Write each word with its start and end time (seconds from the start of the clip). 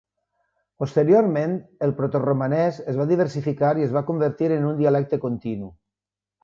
Posteriorment, 0.83 1.53
el 1.89 1.93
protoromanès 2.01 2.81
es 2.95 2.99
va 3.03 3.09
diversificar 3.15 3.73
i 3.83 3.89
es 3.91 3.97
va 3.99 4.05
convertir 4.13 4.53
en 4.59 4.69
un 4.73 4.85
dialecte 4.85 5.25
continu. 5.29 5.75